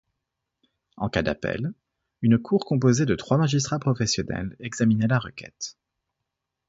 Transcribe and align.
En 0.97 1.09
cas 1.09 1.21
d'appel, 1.21 1.73
une 2.23 2.39
cour 2.39 2.65
composée 2.65 3.05
de 3.05 3.13
trois 3.13 3.37
magistrats 3.37 3.77
professionnels 3.77 4.55
examinait 4.59 5.05
la 5.05 5.19
requête. 5.19 5.77